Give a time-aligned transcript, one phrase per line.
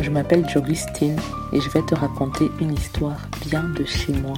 [0.00, 1.16] Je m'appelle Jogustine
[1.52, 4.34] et je vais te raconter une histoire bien de chez moi.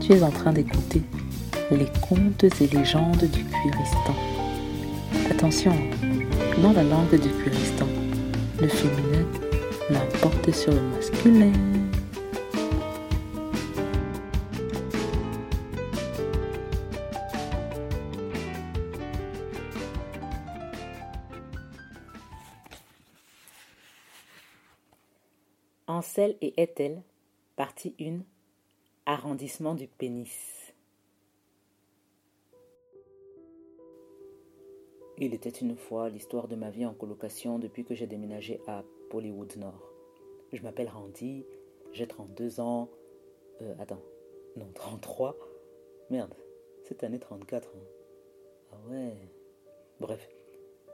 [0.00, 1.02] Tu es en train d'écouter
[1.70, 4.14] les contes et légendes du Cuiristan.
[5.30, 5.74] Attention,
[6.62, 7.86] dans la langue du Cuiristan,
[8.60, 9.26] le féminin
[9.90, 11.71] l'emporte sur le masculin.
[26.22, 27.02] Ansel et Ethel,
[27.56, 28.20] partie 1,
[29.06, 30.72] arrondissement du pénis.
[35.18, 38.84] Il était une fois l'histoire de ma vie en colocation depuis que j'ai déménagé à
[39.10, 39.90] Pollywood Nord.
[40.52, 41.44] Je m'appelle Randy,
[41.92, 42.88] j'ai 32 ans.
[43.60, 44.02] Euh, attends,
[44.56, 45.36] non, 33.
[46.10, 46.34] Merde,
[46.84, 47.68] cette année 34.
[47.74, 47.78] Hein.
[48.72, 49.16] Ah ouais.
[49.98, 50.28] Bref,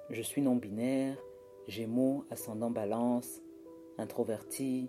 [0.09, 1.19] je suis non-binaire,
[1.67, 3.43] gémeaux, ascendant balance,
[3.99, 4.89] introverti,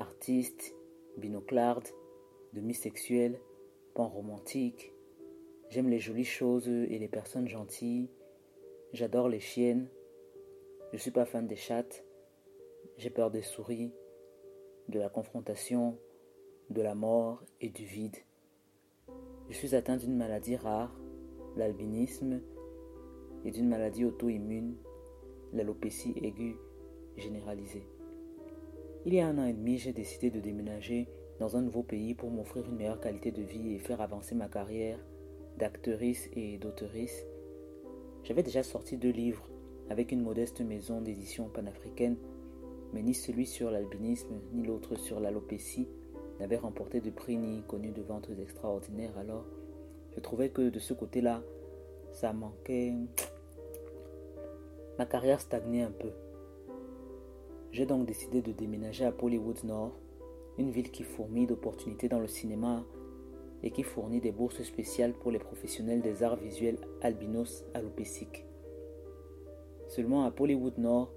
[0.00, 0.74] artiste,
[1.16, 1.88] binoclarde,
[2.52, 3.40] demi-sexuel,
[3.94, 4.92] pan-romantique.
[5.70, 8.10] J'aime les jolies choses et les personnes gentilles.
[8.92, 9.88] J'adore les chiennes.
[10.92, 12.04] Je suis pas fan des chattes.
[12.98, 13.92] J'ai peur des souris,
[14.88, 15.98] de la confrontation,
[16.70, 18.16] de la mort et du vide.
[19.48, 20.98] Je suis atteint d'une maladie rare,
[21.56, 22.40] l'albinisme,
[23.44, 24.76] et d'une maladie auto-immune,
[25.52, 26.56] l'alopécie aiguë
[27.16, 27.86] généralisée.
[29.06, 31.06] Il y a un an et demi, j'ai décidé de déménager
[31.38, 34.48] dans un nouveau pays pour m'offrir une meilleure qualité de vie et faire avancer ma
[34.48, 34.98] carrière
[35.58, 37.24] d'actrice et d'autrice.
[38.24, 39.48] J'avais déjà sorti deux livres
[39.90, 42.16] avec une modeste maison d'édition panafricaine,
[42.92, 45.86] mais ni celui sur l'albinisme ni l'autre sur l'alopécie
[46.40, 49.16] n'avaient remporté de prix ni connu de ventes extraordinaires.
[49.18, 49.46] Alors,
[50.16, 51.44] je trouvais que de ce côté-là,
[52.10, 52.92] ça manquait.
[54.98, 56.10] Ma carrière stagnait un peu.
[57.72, 59.98] J'ai donc décidé de déménager à Pollywood Nord,
[60.58, 62.84] une ville qui fourmille d'opportunités dans le cinéma
[63.62, 68.46] et qui fournit des bourses spéciales pour les professionnels des arts visuels albinos alopéciques.
[69.88, 71.12] Seulement à Pollywood Nord,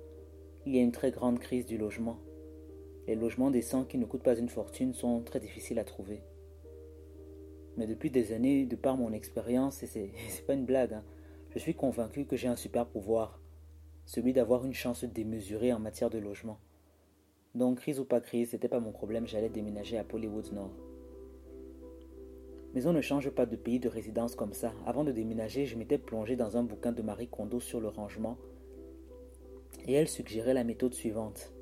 [0.65, 2.19] il y a une très grande crise du logement.
[3.07, 6.21] Les logements décents qui ne coûtent pas une fortune sont très difficiles à trouver.
[7.77, 10.11] Mais depuis des années, de par mon expérience, et c'est,
[10.47, 11.03] pas une blague, hein,
[11.51, 13.39] je suis convaincu que j'ai un super pouvoir
[14.09, 16.57] celui d'avoir une chance démesurée en matière de logement.
[17.53, 20.73] Donc, crise ou pas crise, c'était pas mon problème, j'allais déménager à Pollywood Nord.
[22.73, 24.73] Mais on ne change pas de pays de résidence comme ça.
[24.87, 28.37] Avant de déménager, je m'étais plongé dans un bouquin de Marie Kondo sur le rangement
[29.85, 31.53] et elle suggérait la méthode suivante.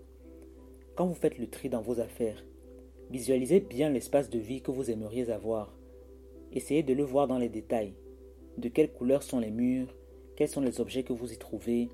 [0.95, 2.45] Quand vous faites le tri dans vos affaires,
[3.09, 5.77] visualisez bien l'espace de vie que vous aimeriez avoir.
[6.53, 7.93] Essayez de le voir dans les détails.
[8.57, 9.93] De quelle couleur sont les murs
[10.37, 11.89] Quels sont les objets que vous y trouvez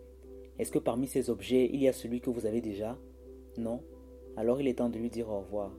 [0.59, 2.97] est-ce que parmi ces objets, il y a celui que vous avez déjà?
[3.57, 3.81] Non?
[4.37, 5.71] Alors il est temps de lui dire au revoir.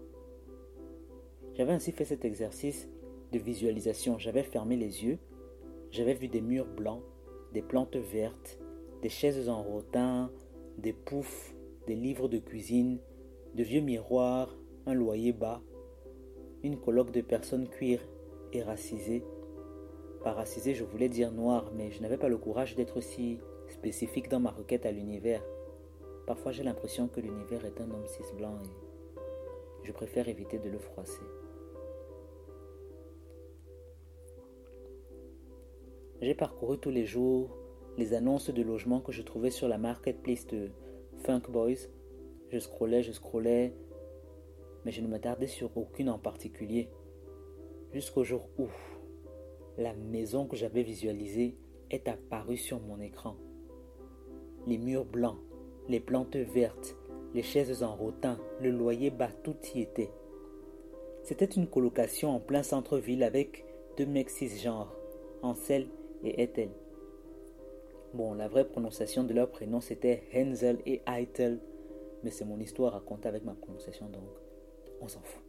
[1.54, 2.88] J'avais ainsi fait cet exercice
[3.32, 4.18] de visualisation.
[4.18, 5.18] J'avais fermé les yeux.
[5.90, 7.02] J'avais vu des murs blancs,
[7.52, 8.58] des plantes vertes,
[9.02, 10.32] des chaises en rotin,
[10.78, 11.54] des poufs,
[11.86, 12.98] des livres de cuisine,
[13.54, 14.56] de vieux miroirs,
[14.86, 15.62] un loyer bas,
[16.64, 18.00] une colloque de personnes cuir
[18.52, 19.22] et racisées.
[20.24, 23.38] Par racisé, je voulais dire noir, mais je n'avais pas le courage d'être si
[24.31, 25.43] dans ma requête à l'univers.
[26.27, 30.71] Parfois j'ai l'impression que l'univers est un homme cis blanc et je préfère éviter de
[30.71, 31.22] le froisser.
[36.22, 37.59] J'ai parcouru tous les jours
[37.99, 40.71] les annonces de logement que je trouvais sur la marketplace de
[41.19, 41.91] Funk Boys.
[42.49, 43.75] Je scrollais, je scrollais,
[44.84, 46.89] mais je ne m'attardais sur aucune en particulier.
[47.92, 48.69] Jusqu'au jour où
[49.77, 51.59] la maison que j'avais visualisée
[51.91, 53.37] est apparue sur mon écran
[54.66, 55.39] les murs blancs,
[55.89, 56.97] les plantes vertes,
[57.34, 60.11] les chaises en rotin, le loyer bas, tout y était.
[61.22, 63.65] C'était une colocation en plein centre-ville avec
[63.97, 64.95] deux mecs cisgenres,
[65.43, 65.89] Ansel
[66.22, 66.71] et Ethel.
[68.15, 71.59] Bon, la vraie prononciation de leur prénom c'était Hensel et Eitel,
[72.22, 74.22] mais c'est mon histoire racontée avec ma prononciation donc
[75.01, 75.43] on s'en fout.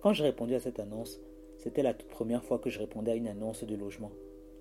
[0.00, 1.20] Quand j'ai répondu à cette annonce,
[1.58, 4.12] c'était la toute première fois que je répondais à une annonce de logement.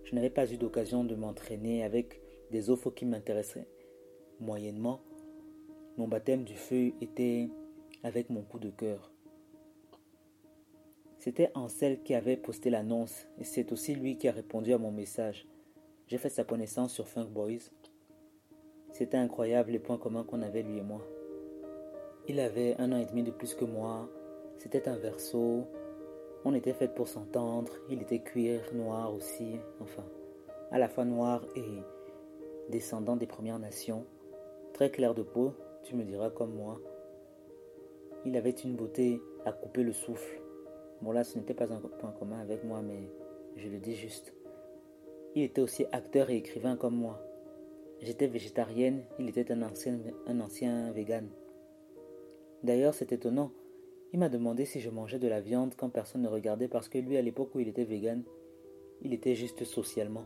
[0.04, 2.23] Je n'avais pas eu d'occasion de m'entraîner avec
[2.54, 3.68] des offres qui m'intéressaient
[4.40, 5.02] moyennement.
[5.98, 7.50] Mon baptême du feu était
[8.04, 9.12] avec mon coup de cœur.
[11.18, 14.92] C'était Ansel qui avait posté l'annonce et c'est aussi lui qui a répondu à mon
[14.92, 15.48] message.
[16.06, 17.72] J'ai fait sa connaissance sur Funk Boys.
[18.92, 21.02] C'était incroyable les points communs qu'on avait lui et moi.
[22.28, 24.08] Il avait un an et demi de plus que moi.
[24.60, 25.66] C'était un verso.
[26.46, 27.72] On était fait pour s'entendre.
[27.90, 29.58] Il était cuir, noir aussi.
[29.80, 30.06] Enfin,
[30.70, 31.82] à la fois noir et
[32.70, 34.06] descendant des Premières Nations.
[34.74, 36.80] Très clair de peau, tu me diras comme moi.
[38.26, 40.42] Il avait une beauté à couper le souffle.
[41.02, 43.10] Bon là, ce n'était pas un point commun avec moi, mais
[43.58, 44.34] je le dis juste.
[45.36, 47.22] Il était aussi acteur et écrivain comme moi.
[48.02, 51.30] J'étais végétarienne, il était un ancien, un ancien vegan.
[52.64, 53.52] D'ailleurs, c'est étonnant.
[54.14, 57.00] Il m'a demandé si je mangeais de la viande quand personne ne regardait parce que
[57.00, 58.24] lui, à l'époque où il était vegan,
[59.02, 60.26] il était juste socialement.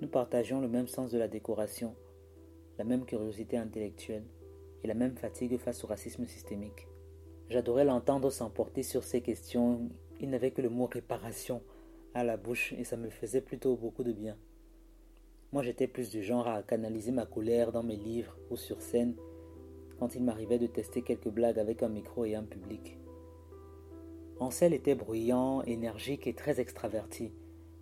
[0.00, 1.96] Nous partageons le même sens de la décoration,
[2.78, 4.22] la même curiosité intellectuelle
[4.84, 6.86] et la même fatigue face au racisme systémique.
[7.48, 9.88] J'adorais l'entendre s'emporter sur ces questions.
[10.20, 11.62] Il n'avait que le mot réparation
[12.14, 14.36] à la bouche et ça me faisait plutôt beaucoup de bien.
[15.52, 19.16] Moi j'étais plus du genre à canaliser ma colère dans mes livres ou sur scène
[19.98, 22.98] quand il m'arrivait de tester quelques blagues avec un micro et un public.
[24.38, 27.32] Ansel était bruyant, énergique et très extraverti.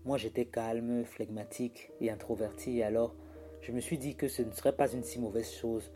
[0.06, 3.12] Moi j'étais calme, flegmatique et introverti alors
[3.60, 5.90] je me suis dit que ce ne serait pas une si mauvaise chose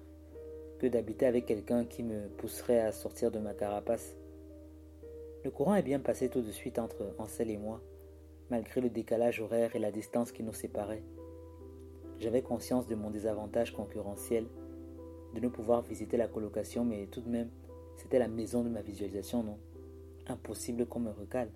[0.80, 4.16] que d'habiter avec quelqu'un qui me pousserait à sortir de ma carapace.
[5.44, 7.80] Le courant est bien passé tout de suite entre Ansel et moi,
[8.50, 11.04] malgré le décalage horaire et la distance qui nous séparait.
[12.18, 14.48] J'avais conscience de mon désavantage concurrentiel,
[15.34, 17.50] de ne pouvoir visiter la colocation, mais tout de même,
[17.96, 19.58] c'était la maison de ma visualisation, non?
[20.26, 21.52] Impossible qu'on me recale.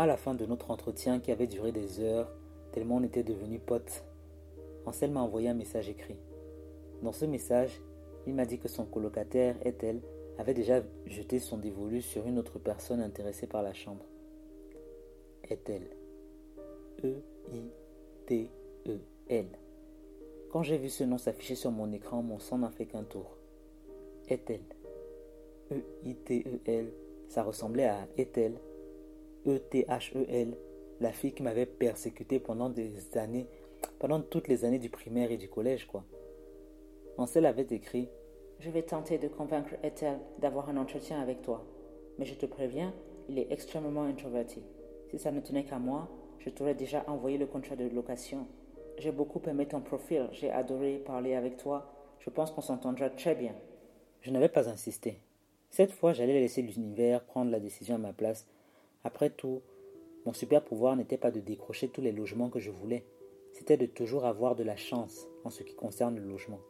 [0.00, 2.32] À la fin de notre entretien qui avait duré des heures,
[2.72, 4.02] tellement on était devenus potes,
[4.86, 6.16] Ansel m'a envoyé un message écrit.
[7.02, 7.82] Dans ce message,
[8.26, 10.00] il m'a dit que son colocataire, Ethel,
[10.38, 14.06] avait déjà jeté son dévolu sur une autre personne intéressée par la chambre.
[15.50, 15.82] Ethel.
[17.04, 18.38] E-I-T-E-L.
[20.50, 23.36] Quand j'ai vu ce nom s'afficher sur mon écran, mon sang n'a fait qu'un tour.
[24.30, 24.62] Ethel.
[25.70, 26.90] E-I-T-E-L.
[27.28, 28.54] Ça ressemblait à Ethel.
[29.46, 30.56] E-T-H-E-L.
[31.00, 33.48] La fille qui m'avait persécuté pendant des années,
[33.98, 36.04] pendant toutes les années du primaire et du collège, quoi.
[37.16, 38.08] Ansel avait écrit
[38.58, 41.64] Je vais tenter de convaincre Ethel d'avoir un entretien avec toi.
[42.18, 42.94] Mais je te préviens,
[43.28, 44.62] il est extrêmement introverti.
[45.10, 46.08] Si ça ne tenait qu'à moi,
[46.38, 48.46] je t'aurais déjà envoyé le contrat de location.
[48.98, 51.90] J'ai beaucoup aimé ton profil, j'ai adoré parler avec toi.
[52.18, 53.54] Je pense qu'on s'entendra très bien.
[54.20, 55.20] Je n'avais pas insisté.
[55.70, 58.46] Cette fois, j'allais laisser l'univers prendre la décision à ma place.
[59.04, 59.62] Après tout,
[60.26, 63.04] mon super pouvoir n'était pas de décrocher tous les logements que je voulais,
[63.52, 66.60] c'était de toujours avoir de la chance en ce qui concerne le logement.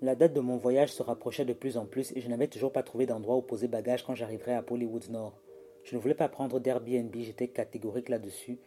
[0.00, 2.72] La date de mon voyage se rapprochait de plus en plus et je n'avais toujours
[2.72, 5.38] pas trouvé d'endroit où poser bagage quand j'arriverais à Pollywood Nord.
[5.84, 8.58] Je ne voulais pas prendre d'Airbnb, j'étais catégorique là-dessus.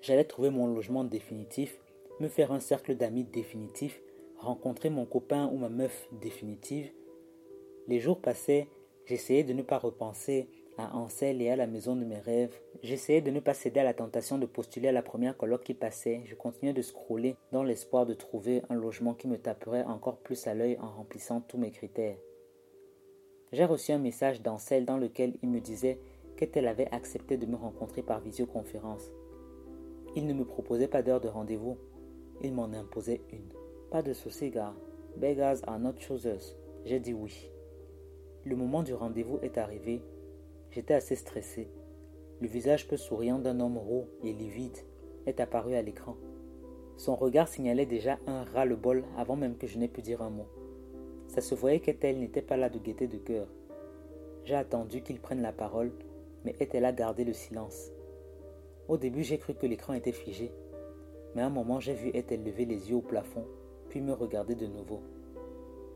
[0.00, 1.80] J'allais trouver mon logement définitif,
[2.20, 4.02] me faire un cercle d'amis définitif,
[4.38, 6.90] rencontrer mon copain ou ma meuf définitive.
[7.88, 8.68] Les jours passaient,
[9.06, 10.48] j'essayais de ne pas repenser
[10.78, 12.58] à Ansel et à la maison de mes rêves.
[12.82, 15.74] J'essayais de ne pas céder à la tentation de postuler à la première colloque qui
[15.74, 16.22] passait.
[16.24, 20.46] Je continuais de scroller dans l'espoir de trouver un logement qui me taperait encore plus
[20.46, 22.16] à l'œil en remplissant tous mes critères.
[23.52, 25.98] J'ai reçu un message d'Ansel dans lequel il me disait
[26.36, 29.12] qu'elle avait accepté de me rencontrer par visioconférence.
[30.16, 31.76] Il ne me proposait pas d'heure de rendez-vous,
[32.42, 33.52] il m'en imposait une.
[33.90, 34.74] Pas de souci, gars.
[35.16, 36.56] Beggars are not choosers.
[36.84, 37.50] J'ai dit oui.
[38.44, 40.02] Le moment du rendez-vous est arrivé
[40.72, 41.68] J'étais assez stressé.
[42.40, 44.78] Le visage peu souriant d'un homme roux et livide
[45.26, 46.16] est apparu à l'écran.
[46.96, 50.46] Son regard signalait déjà un ras-le-bol avant même que je n'ai pu dire un mot.
[51.28, 53.48] Ça se voyait qu'Ethel n'était pas là de gaieté de cœur.
[54.44, 55.92] J'ai attendu qu'il prenne la parole,
[56.44, 57.90] mais Ethel a gardé le silence.
[58.88, 60.52] Au début, j'ai cru que l'écran était figé,
[61.34, 63.44] mais à un moment, j'ai vu Ethel lever les yeux au plafond,
[63.90, 65.02] puis me regarder de nouveau.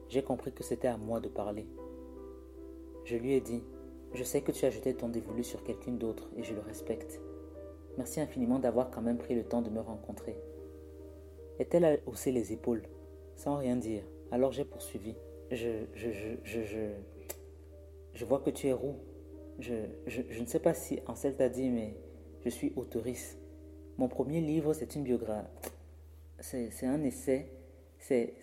[0.08, 1.66] J'ai compris que c'était à moi de parler.
[3.04, 3.62] Je lui ai dit
[4.16, 7.20] je sais que tu as jeté ton dévolu sur quelqu'un d'autre et je le respecte.
[7.98, 10.36] Merci infiniment d'avoir quand même pris le temps de me rencontrer.
[11.58, 12.82] Est-elle à hausser les épaules,
[13.36, 14.02] sans rien dire?
[14.30, 15.14] Alors j'ai poursuivi.
[15.50, 16.90] Je, je, je, je,
[18.14, 18.96] je, vois que tu es roux.
[19.58, 19.74] Je,
[20.06, 21.94] je ne sais pas si Ansel t'a dit, mais
[22.44, 23.38] je suis autoriste.
[23.98, 25.46] Mon premier livre, c'est une biographie.
[26.40, 27.50] C'est un essai.
[27.98, 28.34] C'est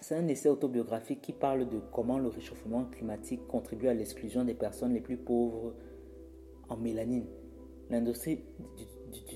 [0.00, 4.54] c'est un essai autobiographique qui parle de comment le réchauffement climatique contribue à l'exclusion des
[4.54, 5.74] personnes les plus pauvres
[6.68, 7.26] en mélanine.
[7.90, 8.44] L'industrie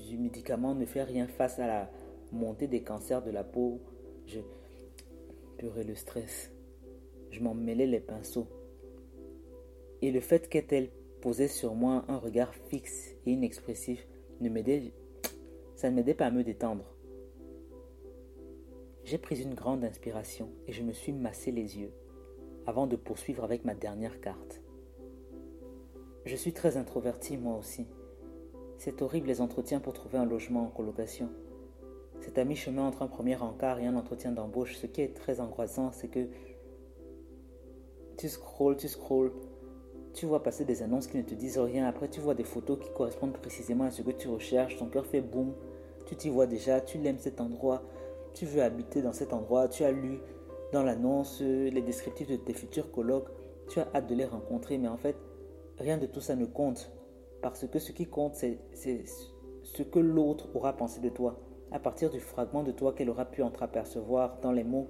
[0.07, 1.91] du, médicament ne fait rien face à la
[2.31, 3.81] montée des cancers de la peau.
[4.25, 4.39] Je,
[5.57, 6.51] Purée le stress.
[7.31, 8.47] Je m'en mêlais les pinceaux.
[10.01, 10.89] Et le fait qu'elle
[11.21, 14.05] posait sur moi un regard fixe et inexpressif
[14.41, 14.49] ne
[15.75, 16.92] ça ne m'aidait pas à me détendre.
[19.05, 21.91] J'ai pris une grande inspiration et je me suis massé les yeux
[22.65, 24.61] avant de poursuivre avec ma dernière carte.
[26.25, 27.85] Je suis très introverti moi aussi.
[28.77, 31.29] C'est horrible les entretiens pour trouver un logement en colocation.
[32.21, 34.77] C'est à mi-chemin entre un premier encart et un entretien d'embauche.
[34.77, 36.29] Ce qui est très angoissant, c'est que
[38.17, 39.33] tu scrolls, tu scrolls,
[40.13, 41.87] tu vois passer des annonces qui ne te disent rien.
[41.87, 44.77] Après, tu vois des photos qui correspondent précisément à ce que tu recherches.
[44.77, 45.53] Ton cœur fait boum.
[46.05, 46.79] Tu t'y vois déjà.
[46.79, 47.83] Tu l'aimes cet endroit.
[48.33, 49.67] Tu veux habiter dans cet endroit.
[49.67, 50.19] Tu as lu
[50.71, 53.29] dans l'annonce les descriptifs de tes futurs colloques.
[53.69, 54.77] Tu as hâte de les rencontrer.
[54.77, 55.15] Mais en fait,
[55.77, 56.91] rien de tout ça ne compte.
[57.41, 58.59] Parce que ce qui compte, c'est
[59.63, 61.39] ce que l'autre aura pensé de toi.
[61.71, 64.87] À partir du fragment de toi qu'elle aura pu entreapercevoir dans les mots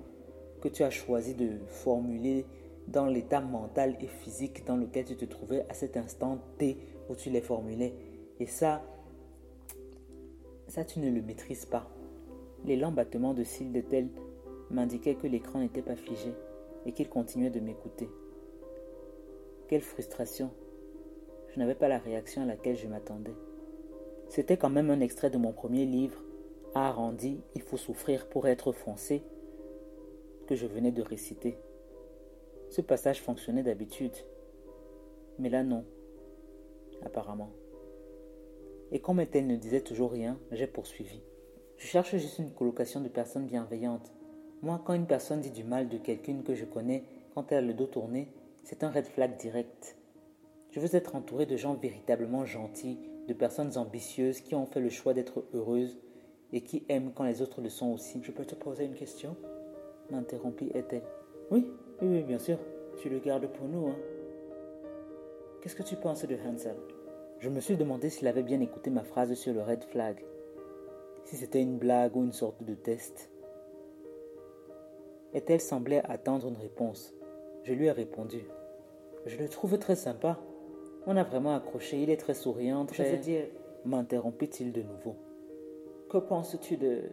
[0.61, 2.45] que tu as choisi de formuler
[2.87, 6.77] dans l'état mental et physique dans lequel tu te trouvais à cet instant T
[7.09, 7.93] où tu les formulais.
[8.39, 8.81] Et ça,
[10.67, 11.89] ça tu ne le maîtrises pas.
[12.65, 13.83] Les lents battements de cils de
[14.69, 16.33] m'indiquaient que l'écran n'était pas figé
[16.85, 18.09] et qu'il continuait de m'écouter.
[19.67, 20.49] Quelle frustration.
[21.49, 23.35] Je n'avais pas la réaction à laquelle je m'attendais.
[24.29, 26.23] C'était quand même un extrait de mon premier livre,
[26.75, 29.21] Arrondi, il faut souffrir pour être foncé,
[30.47, 31.57] que je venais de réciter.
[32.69, 34.15] Ce passage fonctionnait d'habitude.
[35.37, 35.85] Mais là, non.
[37.05, 37.51] Apparemment.
[38.91, 41.21] Et comme elle ne disait toujours rien, j'ai poursuivi.
[41.77, 44.11] Je cherche juste une colocation de personnes bienveillantes.
[44.61, 47.03] Moi, quand une personne dit du mal de quelqu'une que je connais,
[47.33, 48.29] quand elle a le dos tourné,
[48.63, 49.97] c'est un red flag direct.
[50.71, 54.89] Je veux être entouré de gens véritablement gentils, de personnes ambitieuses qui ont fait le
[54.89, 55.97] choix d'être heureuses
[56.51, 58.21] et qui aiment quand les autres le sont aussi.
[58.23, 59.35] Je peux te poser une question?
[60.09, 61.01] M'interrompit elle
[61.51, 61.67] Oui,
[62.01, 62.57] oui, bien sûr.
[62.97, 63.95] Tu le gardes pour nous, hein.
[65.61, 66.75] Qu'est-ce que tu penses de Hansel?
[67.39, 70.23] Je me suis demandé s'il avait bien écouté ma phrase sur le red flag.
[71.23, 73.31] Si c'était une blague ou une sorte de test.
[75.33, 77.13] Et elle semblait attendre une réponse.
[77.63, 78.45] Je lui ai répondu.
[79.25, 80.39] Je le trouve très sympa.
[81.07, 82.01] On a vraiment accroché.
[82.01, 83.05] Il est très souriant, très...
[83.05, 83.45] Je veux dire,
[83.85, 85.15] m'interrompit-il de nouveau.
[86.09, 87.03] Que penses-tu de...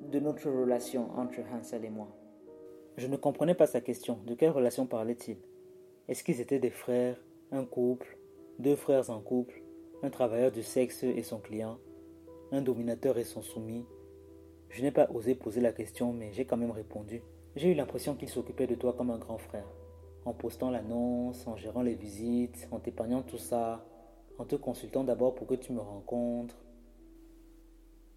[0.00, 2.08] de notre relation entre Hansel et moi?
[2.96, 4.18] Je ne comprenais pas sa question.
[4.26, 5.36] De quelle relation parlait-il?
[6.08, 7.16] Est-ce qu'ils étaient des frères,
[7.52, 8.18] un couple,
[8.58, 9.62] deux frères en couple,
[10.02, 11.78] un travailleur du sexe et son client,
[12.52, 13.84] un dominateur et son soumis
[14.68, 17.22] Je n'ai pas osé poser la question, mais j'ai quand même répondu.
[17.56, 19.68] J'ai eu l'impression qu'il s'occupait de toi comme un grand frère,
[20.24, 23.86] en postant l'annonce, en gérant les visites, en t'épargnant tout ça,
[24.38, 26.56] en te consultant d'abord pour que tu me rencontres.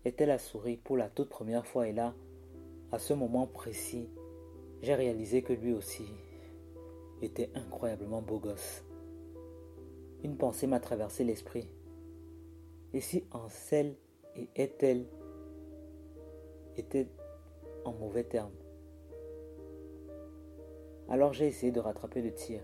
[0.05, 2.15] Est-elle a souri pour la toute première fois et là,
[2.91, 4.10] à ce moment précis,
[4.81, 6.05] j'ai réalisé que lui aussi
[7.22, 8.84] était incroyablement beau gosse.
[10.24, 11.69] Une pensée m'a traversé l'esprit.
[12.93, 13.96] Et si Ansel
[14.38, 15.06] et Ethel
[16.77, 17.08] étaient
[17.86, 18.56] en mauvais termes?
[21.10, 22.62] Alors j'ai essayé de rattraper le tir.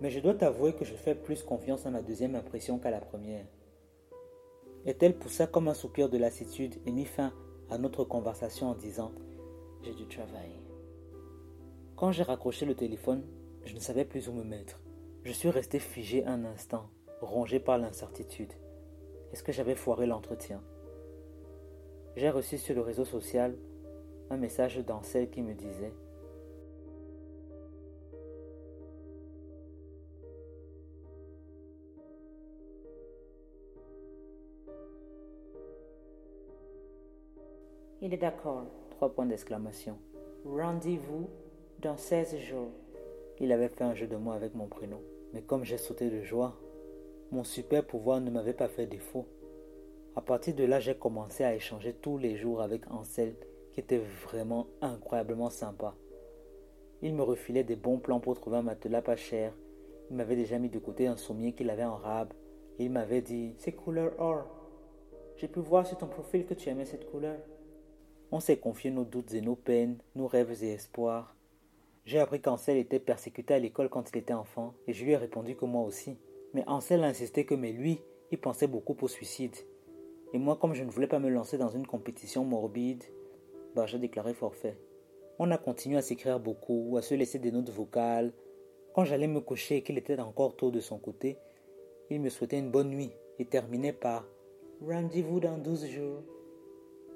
[0.00, 3.00] Mais je dois t'avouer que je fais plus confiance à ma deuxième impression qu'à la
[3.00, 3.46] première.
[4.86, 7.32] Ethel poussa comme un soupir de lassitude et mit fin
[7.68, 9.12] à notre conversation en disant
[9.82, 10.50] j'ai du travail.
[11.96, 13.22] Quand j'ai raccroché le téléphone,
[13.64, 14.80] je ne savais plus où me mettre.
[15.22, 16.88] Je suis resté figé un instant,
[17.20, 18.52] rongé par l'incertitude.
[19.32, 20.60] Est-ce que j'avais foiré l'entretien?
[22.16, 23.56] J'ai reçu sur le réseau social
[24.30, 25.92] un message d'Ancel qui me disait
[38.02, 38.64] Il est d'accord
[39.08, 39.98] points d'exclamation.
[40.44, 41.28] Rendez-vous
[41.80, 42.70] dans 16 jours.
[43.38, 45.00] Il avait fait un jeu de mots avec mon prénom.
[45.32, 46.54] Mais comme j'ai sauté de joie,
[47.32, 49.26] mon super pouvoir ne m'avait pas fait défaut.
[50.16, 53.36] À partir de là, j'ai commencé à échanger tous les jours avec Ansel,
[53.72, 55.94] qui était vraiment incroyablement sympa.
[57.02, 59.54] Il me refilait des bons plans pour trouver un matelas pas cher.
[60.10, 62.32] Il m'avait déjà mis de côté un sommier qu'il avait en rab.
[62.78, 64.44] Et il m'avait dit C'est couleur or.
[65.36, 67.38] J'ai pu voir sur ton profil que tu aimais cette couleur.
[68.32, 71.36] On s'est confié nos doutes et nos peines, nos rêves et espoirs.
[72.04, 75.16] J'ai appris qu'Ansel était persécuté à l'école quand il était enfant, et je lui ai
[75.16, 76.18] répondu que moi aussi.
[76.54, 79.56] Mais Ansel insistait que mais lui, il pensait beaucoup au suicide.
[80.32, 83.04] Et moi, comme je ne voulais pas me lancer dans une compétition morbide,
[83.74, 84.78] bah j'ai déclaré forfait.
[85.38, 88.32] On a continué à s'écrire beaucoup, à se laisser des notes vocales.
[88.94, 91.38] Quand j'allais me coucher et qu'il était encore tôt de son côté,
[92.10, 94.26] il me souhaitait une bonne nuit et terminait par
[94.86, 96.22] Rendez-vous dans douze jours.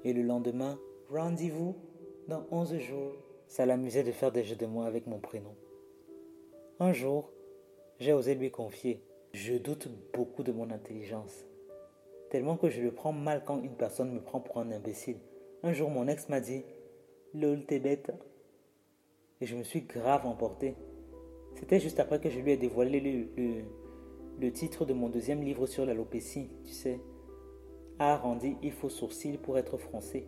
[0.03, 0.79] Et le lendemain,
[1.11, 1.75] Rendez-vous
[2.27, 3.13] Dans onze jours,
[3.47, 5.55] ça l'amusait de faire des jeux de mots avec mon prénom.
[6.79, 7.31] Un jour,
[7.99, 9.03] j'ai osé lui confier.
[9.35, 11.45] Je doute beaucoup de mon intelligence.
[12.29, 15.17] Tellement que je le prends mal quand une personne me prend pour un imbécile.
[15.61, 16.63] Un jour, mon ex m'a dit
[17.33, 18.13] Lol, t'es bête.
[19.41, 20.75] Et je me suis grave emporté.
[21.55, 23.65] C'était juste après que je lui ai dévoilé le,
[24.39, 27.01] le, titre de mon deuxième livre sur l'alopécie, tu sais.
[27.99, 30.27] Ah, Randy, il faut sourcil pour être français.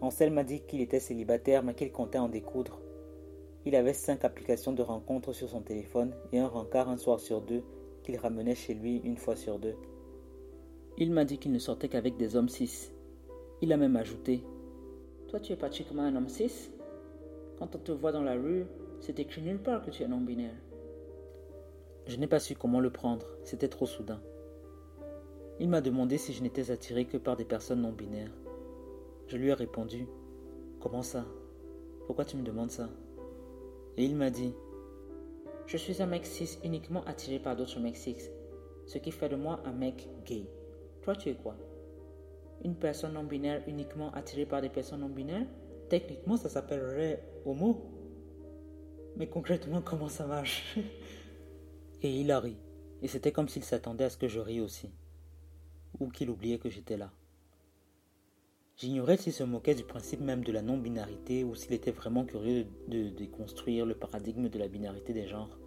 [0.00, 2.80] Ansel m'a dit qu'il était célibataire mais qu'il comptait en découdre.
[3.66, 7.42] Il avait cinq applications de rencontres sur son téléphone et un rencard un soir sur
[7.42, 7.62] deux
[8.02, 9.76] qu'il ramenait chez lui une fois sur deux.
[10.98, 12.90] Il m'a dit qu'il ne sortait qu'avec des hommes cis.
[13.60, 14.42] Il a même ajouté
[15.28, 16.70] Toi, tu es pratiquement un homme cis
[17.58, 18.66] Quand on te voit dans la rue,
[19.00, 20.54] c'est écrit nulle part que tu es non-binaire.
[22.06, 24.20] Je n'ai pas su comment le prendre, c'était trop soudain.
[25.60, 28.32] Il m'a demandé si je n'étais attiré que par des personnes non-binaires.
[29.28, 30.06] Je lui ai répondu
[30.80, 31.24] Comment ça?
[32.06, 32.88] Pourquoi tu me demandes ça?
[33.96, 34.52] Et il m'a dit
[35.66, 38.16] Je suis un mec cis uniquement attiré par d'autres mecs cis,
[38.86, 40.44] ce qui fait de moi un mec gay.
[41.02, 41.56] Toi, tu es quoi?
[42.64, 45.46] Une personne non-binaire uniquement attirée par des personnes non-binaires?
[45.88, 47.80] Techniquement, ça s'appellerait homo.
[49.16, 50.78] Mais concrètement, comment ça marche?
[52.02, 52.56] Et il a ri.
[53.02, 54.90] Et c'était comme s'il s'attendait à ce que je rie aussi.
[56.00, 57.12] Ou qu'il oubliait que j'étais là.
[58.76, 62.66] J'ignorais s'il se moquait du principe même de la non-binarité ou s'il était vraiment curieux
[62.88, 65.58] de déconstruire le paradigme de la binarité des genres.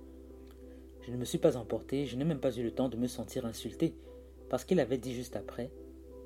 [1.02, 3.08] Je ne me suis pas emporté, je n'ai même pas eu le temps de me
[3.08, 3.96] sentir insulté,
[4.50, 5.72] parce qu'il avait dit juste après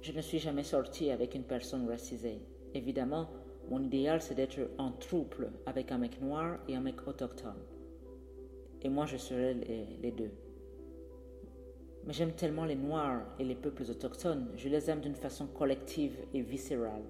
[0.01, 2.39] Je ne suis jamais sorti avec une personne racisée.
[2.73, 3.29] Évidemment,
[3.69, 7.61] mon idéal c'est d'être en trouble avec un mec noir et un mec autochtone.
[8.81, 10.31] Et moi je serais les, deux.
[12.09, 16.17] Mais j'aime tellement les noirs et les peuples autochtones, je les aime d'une façon collective
[16.33, 17.03] et viscérale.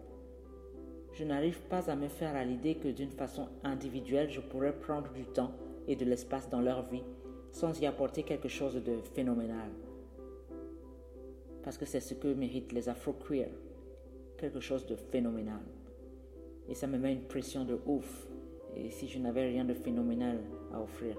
[1.13, 5.09] Je n'arrive pas à me faire à l'idée que d'une façon individuelle je pourrais prendre
[5.13, 5.53] du temps
[5.87, 7.05] et de l'espace dans leur vie
[7.53, 9.69] sans y apporter quelque chose de phénoménal
[11.63, 13.53] parce que c'est ce que méritent les afro-queers,
[14.37, 15.61] quelque chose de phénoménal.
[16.67, 18.27] Et ça me met une pression de ouf,
[18.75, 20.39] et si je n'avais rien de phénoménal
[20.73, 21.15] à offrir.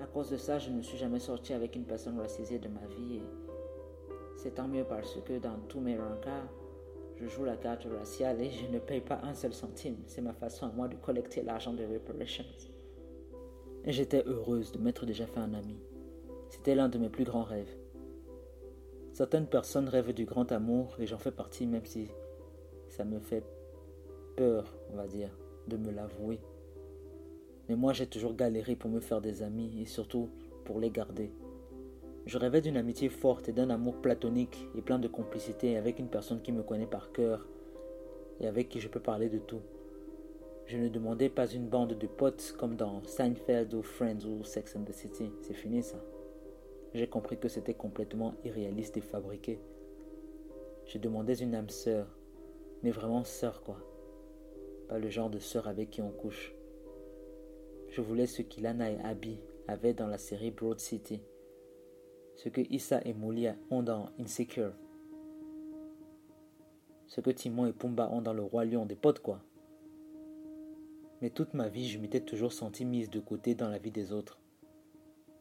[0.00, 2.86] À cause de ça, je ne suis jamais sorti avec une personne racisée de ma
[2.86, 3.20] vie,
[4.36, 6.52] c'est tant mieux parce que dans tous mes rencarts,
[7.16, 9.96] je joue la carte raciale et je ne paye pas un seul centime.
[10.06, 12.44] C'est ma façon à moi de collecter l'argent de reparations.
[13.86, 15.78] J'étais heureuse de m'être déjà fait un ami.
[16.50, 17.74] C'était l'un de mes plus grands rêves.
[19.12, 22.08] Certaines personnes rêvent du grand amour et j'en fais partie même si
[22.88, 23.44] ça me fait
[24.36, 25.30] peur, on va dire,
[25.66, 26.38] de me l'avouer.
[27.68, 30.28] Mais moi j'ai toujours galéré pour me faire des amis et surtout
[30.64, 31.30] pour les garder.
[32.26, 36.08] Je rêvais d'une amitié forte et d'un amour platonique et plein de complicité avec une
[36.08, 37.46] personne qui me connaît par cœur
[38.40, 39.62] et avec qui je peux parler de tout.
[40.66, 44.74] Je ne demandais pas une bande de potes comme dans Seinfeld ou Friends ou Sex
[44.76, 45.30] and the City.
[45.42, 46.02] C'est fini ça
[46.96, 49.60] j'ai compris que c'était complètement irréaliste et fabriqué.
[50.86, 52.16] Je demandais une âme sœur,
[52.82, 53.76] mais vraiment sœur quoi.
[54.88, 56.54] Pas le genre de sœur avec qui on couche.
[57.96, 61.22] Je voulais ce qu'Ilana et Abby avaient dans la série Broad City.
[62.34, 64.74] Ce que Issa et Molly ont dans Insecure.
[67.06, 69.40] Ce que Timon et Pumba ont dans Le Roi Lion, des potes quoi.
[71.22, 74.12] Mais toute ma vie, je m'étais toujours senti mise de côté dans la vie des
[74.12, 74.38] autres.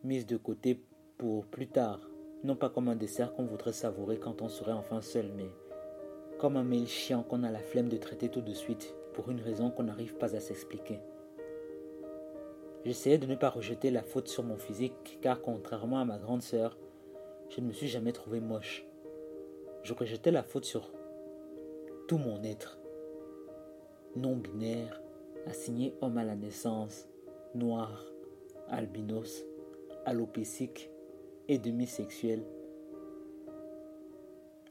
[0.05, 0.81] Mise de côté
[1.17, 2.09] pour plus tard,
[2.45, 5.49] non pas comme un dessert qu'on voudrait savourer quand on serait enfin seul, mais
[6.39, 9.41] comme un mail chiant qu'on a la flemme de traiter tout de suite pour une
[9.41, 11.01] raison qu'on n'arrive pas à s'expliquer.
[12.85, 16.43] J'essayais de ne pas rejeter la faute sur mon physique, car contrairement à ma grande
[16.43, 16.77] sœur,
[17.49, 18.85] je ne me suis jamais trouvé moche.
[19.81, 20.91] Je rejetais la faute sur
[22.07, 22.77] tout mon être.
[24.15, 25.01] Non binaire,
[25.47, 27.07] assigné homme à la naissance,
[27.55, 28.05] noir,
[28.69, 29.43] albinos,
[30.05, 30.91] alopécique,
[31.47, 32.43] et demi-sexuel,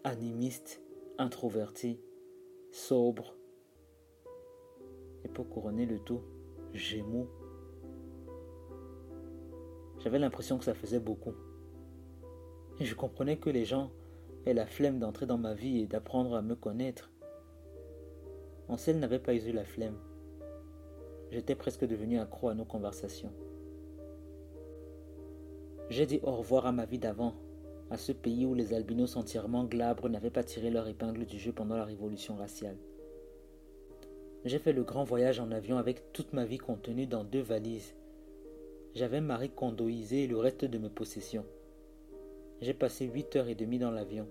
[0.03, 0.83] animiste,
[1.18, 2.00] introverti,
[2.72, 3.37] sobre.
[5.24, 6.22] Et pour couronner le tout,
[6.72, 7.29] Gémeaux.
[10.04, 11.32] J'avais l'impression que ça faisait beaucoup.
[12.78, 13.90] Et je comprenais que les gens
[14.44, 17.10] aient la flemme d'entrer dans ma vie et d'apprendre à me connaître.
[18.68, 19.96] Ansel n'avait pas eu la flemme.
[21.30, 23.32] J'étais presque devenu accro à nos conversations.
[25.88, 27.32] J'ai dit au revoir à ma vie d'avant,
[27.90, 31.52] à ce pays où les albinos entièrement glabres n'avaient pas tiré leur épingle du jeu
[31.52, 32.76] pendant la révolution raciale.
[34.44, 37.94] J'ai fait le grand voyage en avion avec toute ma vie contenue dans deux valises.
[38.94, 41.44] J'avais Marie condoisé le reste de mes possessions.
[42.61, 44.28] J'ai passé huit heures et demie dans l'avion.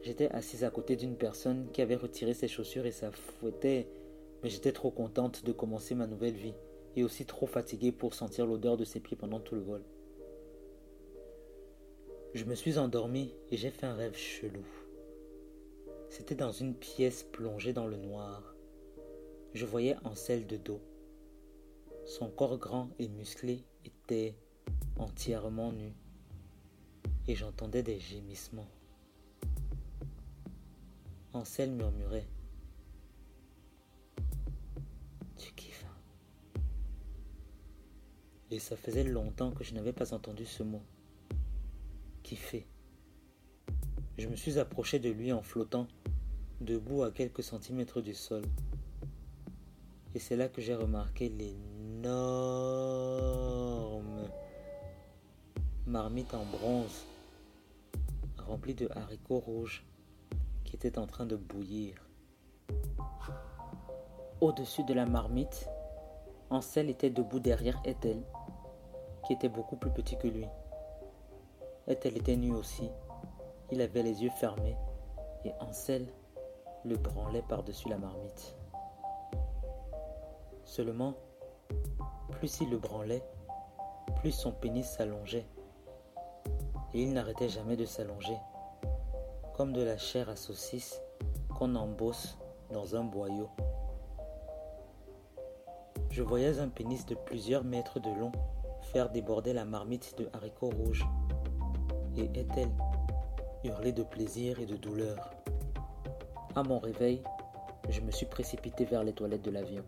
[0.00, 3.86] J'étais assise à côté d'une personne qui avait retiré ses chaussures et sa fouettait,
[4.42, 6.54] mais j'étais trop contente de commencer ma nouvelle vie
[6.96, 9.82] et aussi trop fatiguée pour sentir l'odeur de ses pieds pendant tout le vol.
[12.32, 14.64] Je me suis endormie et j'ai fait un rêve chelou.
[16.08, 18.54] C'était dans une pièce plongée dans le noir.
[19.52, 20.80] Je voyais Ansel de dos.
[22.06, 24.36] Son corps grand et musclé était
[24.98, 25.92] entièrement nu
[27.26, 28.68] et j'entendais des gémissements.
[31.32, 32.28] Ansel murmurait
[35.38, 36.60] Tu kiffes hein?
[38.50, 40.82] Et ça faisait longtemps que je n'avais pas entendu ce mot.
[42.22, 42.66] Kiffer.
[44.18, 45.88] Je me suis approché de lui en flottant,
[46.60, 48.44] debout à quelques centimètres du sol.
[50.14, 51.28] Et c'est là que j'ai remarqué
[52.04, 53.94] l'énorme
[55.86, 57.06] marmite en bronze
[58.46, 59.86] remplie de haricots rouges
[60.74, 61.94] était en train de bouillir.
[64.40, 65.70] Au-dessus de la marmite,
[66.50, 68.22] Ansel était debout derrière Ethel,
[69.24, 70.46] qui était beaucoup plus petit que lui.
[71.86, 72.90] Ethel était nu aussi.
[73.70, 74.76] Il avait les yeux fermés
[75.44, 76.06] et Ansel
[76.84, 78.56] le branlait par-dessus la marmite.
[80.64, 81.14] Seulement,
[82.44, 83.22] plus il le branlait,
[84.16, 85.46] plus son pénis s'allongeait.
[86.92, 88.36] Et il n'arrêtait jamais de s'allonger
[89.56, 91.00] comme de la chair à saucisse
[91.56, 92.36] qu'on embosse
[92.70, 93.48] dans un boyau.
[96.10, 98.32] Je voyais un pénis de plusieurs mètres de long
[98.92, 101.06] faire déborder la marmite de haricots rouges.
[102.14, 102.68] Et Ethel
[103.64, 105.30] hurlait de plaisir et de douleur.
[106.54, 107.22] À mon réveil,
[107.88, 109.84] je me suis précipité vers les toilettes de l'avion.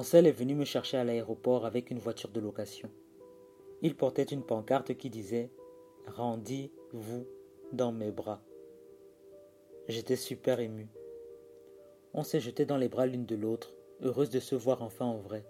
[0.00, 2.88] Ansel est venu me chercher à l'aéroport avec une voiture de location.
[3.82, 5.50] Il portait une pancarte qui disait
[6.06, 7.26] Rendez-vous
[7.74, 8.42] dans mes bras.
[9.88, 10.88] J'étais super ému.
[12.14, 15.18] On s'est jeté dans les bras l'une de l'autre, heureuse de se voir enfin en
[15.18, 15.44] vrai.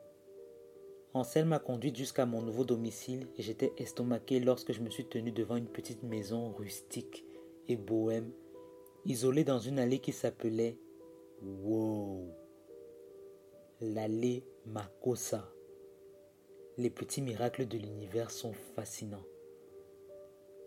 [1.15, 5.31] Ansel m'a conduite jusqu'à mon nouveau domicile et j'étais estomaqué lorsque je me suis tenu
[5.31, 7.25] devant une petite maison rustique
[7.69, 8.33] et bohème,
[9.05, 10.77] isolée dans une allée qui s'appelait
[11.41, 12.35] Wow,
[13.81, 15.49] l'allée Makosa
[16.81, 19.27] les petits miracles de l'univers sont fascinants.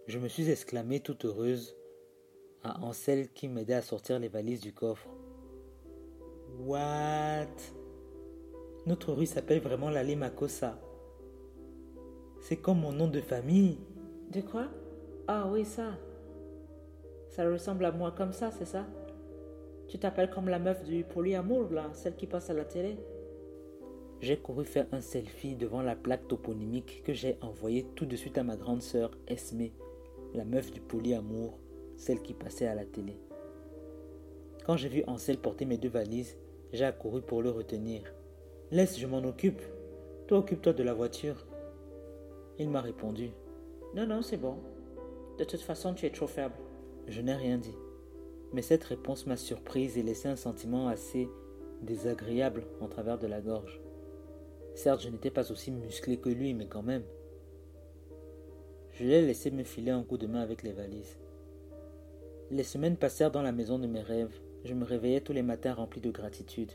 [0.05, 1.75] Je me suis exclamée toute heureuse
[2.61, 5.09] à Ansel qui m'aidait à sortir les valises du coffre.
[6.59, 7.47] What?
[8.85, 10.79] Notre rue s'appelle vraiment l'allée Makosa.
[12.41, 13.79] C'est comme mon nom de famille.
[14.31, 14.67] De quoi?
[15.27, 15.97] Ah oui, ça.
[17.29, 18.85] Ça ressemble à moi comme ça, c'est ça?
[19.87, 22.97] Tu t'appelles comme la meuf du polyamour, là, celle qui passe à la télé?
[24.23, 28.37] j'ai couru faire un selfie devant la plaque toponymique que j'ai envoyée tout de suite
[28.37, 29.67] à ma grande sœur Esme,
[30.33, 31.59] la meuf du polyamour,
[31.97, 33.17] celle qui passait à la télé.
[34.65, 36.37] Quand j'ai vu Ansel porter mes deux valises,
[36.71, 38.01] j'ai accouru pour le retenir.
[38.71, 39.61] Laisse, je m'en occupe.
[40.27, 41.45] Toi, occupe-toi de la voiture.
[42.57, 43.31] Il m'a répondu.
[43.93, 44.55] Non, non, c'est bon.
[45.37, 46.55] De toute façon, tu es trop faible.
[47.09, 47.75] Je n'ai rien dit.
[48.53, 51.27] Mais cette réponse m'a surprise et laissé un sentiment assez
[51.81, 53.81] désagréable en travers de la gorge.
[54.75, 57.03] Certes, je n'étais pas aussi musclé que lui, mais quand même.
[58.91, 61.17] Je l'ai laissé me filer un coup de main avec les valises.
[62.51, 64.39] Les semaines passèrent dans la maison de mes rêves.
[64.63, 66.71] Je me réveillais tous les matins rempli de gratitude.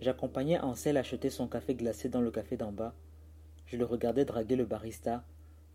[0.00, 2.94] J'accompagnais Ansel acheter son café glacé dans le café d'en bas.
[3.66, 5.24] Je le regardais draguer le barista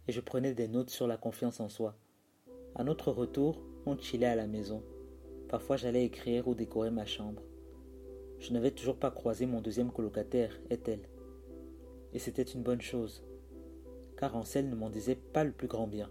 [0.08, 1.95] et je prenais des notes sur la confiance en soi.
[2.75, 4.84] À notre retour, on chillait à la maison.
[5.49, 7.41] Parfois j'allais écrire ou décorer ma chambre.
[8.39, 10.99] Je n'avais toujours pas croisé mon deuxième colocataire, Ethel
[12.13, 13.23] et c'était une bonne chose,
[14.17, 16.10] car Ansel ne m'en disait pas le plus grand bien.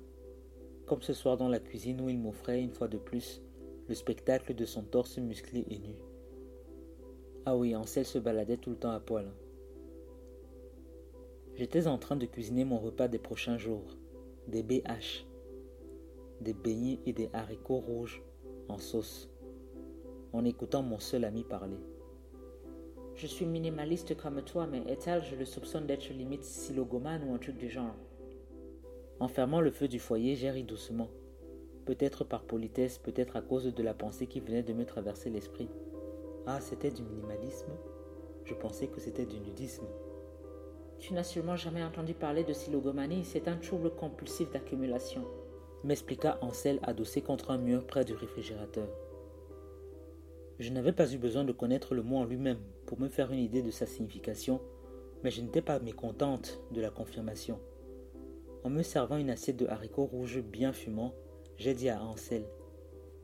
[0.86, 3.42] Comme ce soir dans la cuisine où il m'offrait une fois de plus
[3.88, 5.96] le spectacle de son torse musclé et nu.
[7.44, 9.26] Ah oui, Ansel se baladait tout le temps à poil.
[11.54, 13.96] J'étais en train de cuisiner mon repas des prochains jours,
[14.46, 15.24] des BH,
[16.40, 18.22] des beignets et des haricots rouges
[18.68, 19.28] en sauce,
[20.32, 21.78] en écoutant mon seul ami parler.
[23.14, 27.38] Je suis minimaliste comme toi, mais Ethel, je le soupçonne d'être limite silogomane ou un
[27.38, 27.94] truc du genre.
[29.20, 31.08] En fermant le feu du foyer, j'ai ri doucement.
[31.86, 35.70] Peut-être par politesse, peut-être à cause de la pensée qui venait de me traverser l'esprit.
[36.46, 37.72] Ah, c'était du minimalisme?
[38.44, 39.86] Je pensais que c'était du nudisme.
[40.98, 45.24] Tu n'as sûrement jamais entendu parler de silogomanie, c'est un trouble compulsif d'accumulation.
[45.84, 48.88] M'expliqua Ansel adossé contre un mur près du réfrigérateur.
[50.58, 53.40] Je n'avais pas eu besoin de connaître le mot en lui-même pour me faire une
[53.40, 54.60] idée de sa signification,
[55.22, 57.60] mais je n'étais pas mécontente de la confirmation.
[58.64, 61.14] En me servant une assiette de haricots rouges bien fumants,
[61.56, 62.44] j'ai dit à Ansel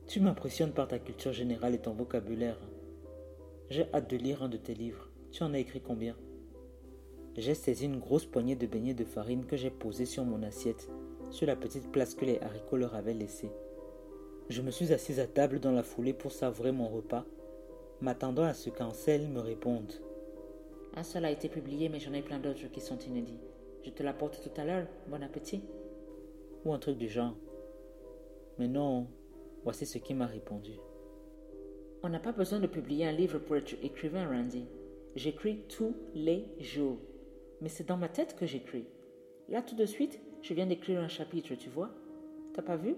[0.07, 2.59] Tu m'impressionnes par ta culture générale et ton vocabulaire.
[3.69, 5.09] J'ai hâte de lire un de tes livres.
[5.31, 6.15] Tu en as écrit combien?
[7.35, 10.89] J'ai saisi une grosse poignée de beignets de farine que j'ai posée sur mon assiette,
[11.33, 13.49] sur la petite place que les haricots leur avaient laissée.
[14.49, 17.25] Je me suis assise à table dans la foulée pour savourer mon repas,
[18.01, 19.91] m'attendant à ce qu'Ansel me réponde.
[20.95, 23.39] Un seul a été publié, mais j'en ai plein d'autres qui sont inédits.
[23.83, 24.85] Je te l'apporte tout à l'heure.
[25.07, 25.63] Bon appétit.
[26.65, 27.35] Ou un truc du genre.
[28.59, 29.07] Mais non,
[29.63, 30.73] voici ce qu'il m'a répondu.
[32.03, 34.65] On n'a pas besoin de publier un livre pour être écrivain, Randy.
[35.15, 36.99] J'écris tous les jours.
[37.59, 38.85] Mais c'est dans ma tête que j'écris.
[39.49, 41.89] Là, tout de suite, je viens d'écrire un chapitre, tu vois.
[42.53, 42.95] T'as pas vu?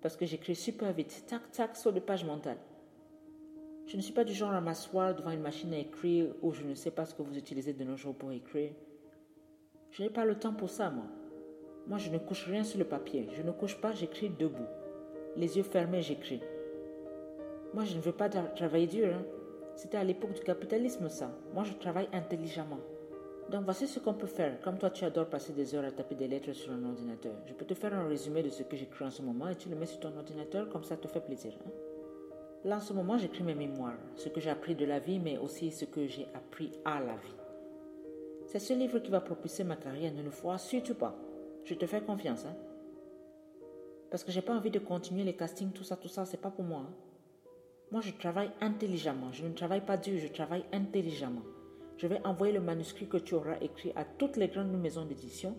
[0.00, 2.58] Parce que j'écris super vite, tac, tac, sur des pages mentales.
[3.86, 6.62] Je ne suis pas du genre à m'asseoir devant une machine à écrire ou je
[6.64, 8.72] ne sais pas ce que vous utilisez de nos jours pour écrire.
[9.90, 11.04] Je n'ai pas le temps pour ça, moi.
[11.86, 13.28] Moi, je ne couche rien sur le papier.
[13.32, 14.66] Je ne couche pas, j'écris debout.
[15.36, 16.40] Les yeux fermés, j'écris.
[17.74, 19.14] Moi, je ne veux pas travailler dur.
[19.14, 19.24] Hein.
[19.76, 21.30] C'était à l'époque du capitalisme, ça.
[21.54, 22.80] Moi, je travaille intelligemment.
[23.50, 24.60] Donc, voici ce qu'on peut faire.
[24.60, 27.32] Comme toi, tu adores passer des heures à taper des lettres sur un ordinateur.
[27.46, 29.70] Je peux te faire un résumé de ce que j'écris en ce moment et tu
[29.70, 31.52] le mets sur ton ordinateur, comme ça te fait plaisir.
[31.66, 31.70] Hein.
[32.64, 35.38] Là, en ce moment, j'écris mes mémoires, ce que j'ai appris de la vie, mais
[35.38, 37.36] aussi ce que j'ai appris à la vie.
[38.46, 41.16] C'est ce livre qui va propulser ma carrière, ne le vois surtout pas.
[41.64, 42.56] Je te fais confiance, hein.
[44.10, 46.50] Parce que j'ai pas envie de continuer les castings, tout ça, tout ça, c'est pas
[46.50, 46.80] pour moi.
[46.80, 46.92] Hein.
[47.90, 49.32] Moi, je travaille intelligemment.
[49.32, 51.42] Je ne travaille pas dur, je travaille intelligemment.
[51.98, 55.56] Je vais envoyer le manuscrit que tu auras écrit à toutes les grandes maisons d'édition,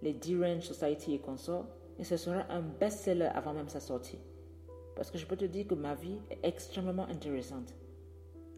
[0.00, 1.66] les D-Range Society et consorts,
[1.98, 4.18] et ce sera un best-seller avant même sa sortie.
[4.96, 7.74] Parce que je peux te dire que ma vie est extrêmement intéressante.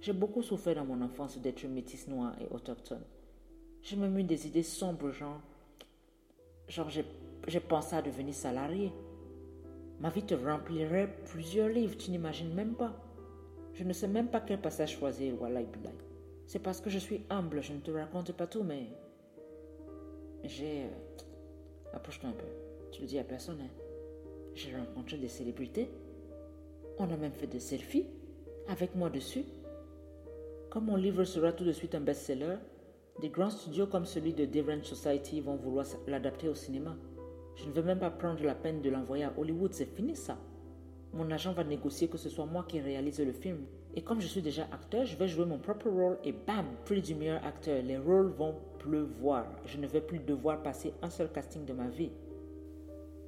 [0.00, 3.02] J'ai beaucoup souffert dans mon enfance d'être métisse noire et autochtone.
[3.82, 5.40] Je me mis des idées sombres, genre,
[6.68, 8.92] genre j'ai pensé à devenir salarié.
[9.98, 12.94] Ma vie te remplirait plusieurs livres, tu n'imagines même pas.
[13.72, 15.62] Je ne sais même pas quel passage choisir, Wallah
[16.46, 18.86] C'est parce que je suis humble, je ne te raconte pas tout, mais
[20.44, 20.84] j'ai...
[20.84, 22.46] Euh, approche-toi un peu.
[22.92, 23.70] Tu le dis à personne, hein.
[24.54, 25.90] J'ai rencontré des célébrités.
[26.98, 28.06] On a même fait des selfies
[28.68, 29.44] avec moi dessus.
[30.70, 32.56] Comme mon livre sera tout de suite un best-seller,
[33.20, 36.96] des grands studios comme celui de Devon Society vont vouloir l'adapter au cinéma.
[37.56, 40.36] Je ne veux même pas prendre la peine de l'envoyer à Hollywood, c'est fini ça.
[41.12, 43.58] Mon agent va négocier que ce soit moi qui réalise le film.
[43.96, 47.00] Et comme je suis déjà acteur, je vais jouer mon propre rôle et bam, prix
[47.00, 47.80] du meilleur acteur.
[47.82, 49.46] Les rôles vont pleuvoir.
[49.66, 52.10] Je ne vais plus devoir passer un seul casting de ma vie.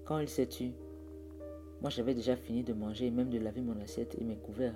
[0.05, 0.73] Quand il s'est tu,
[1.81, 4.75] moi j'avais déjà fini de manger et même de laver mon assiette et mes couverts.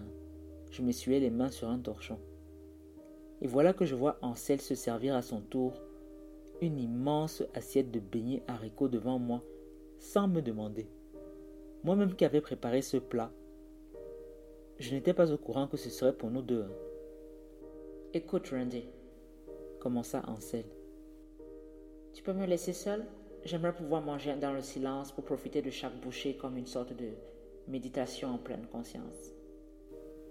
[0.70, 2.18] Je m'essuyais les mains sur un torchon.
[3.42, 5.74] Et voilà que je vois Ansel se servir à son tour
[6.61, 9.42] une immense assiette de beignets haricots devant moi,
[9.98, 10.87] sans me demander.
[11.85, 13.33] Moi-même qui avais préparé ce plat,
[14.81, 16.64] je n'étais pas au courant que ce serait pour nous deux.
[18.14, 18.85] Écoute, Randy,
[19.79, 20.64] commença Ansel.
[22.14, 23.05] Tu peux me laisser seul
[23.45, 27.11] J'aimerais pouvoir manger dans le silence pour profiter de chaque bouchée comme une sorte de
[27.69, 29.33] méditation en pleine conscience.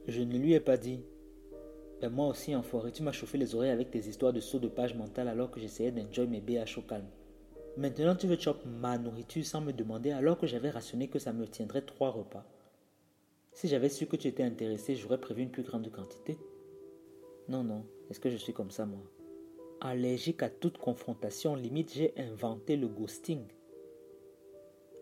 [0.08, 1.04] Je ne lui ai pas dit,
[2.02, 4.68] ben moi aussi, enfoiré, tu m'as chauffé les oreilles avec tes histoires de saut de
[4.68, 7.10] page mentale alors que j'essayais d'enjoy mes à chaud calme.
[7.78, 11.34] Maintenant, tu veux chop ma nourriture sans me demander alors que j'avais rationné que ça
[11.34, 12.46] me tiendrait trois repas.
[13.60, 16.38] Si j'avais su que tu étais intéressé, j'aurais prévu une plus grande quantité.
[17.50, 19.02] Non, non, est-ce que je suis comme ça, moi?
[19.82, 23.42] Allergique à toute confrontation, limite, j'ai inventé le ghosting.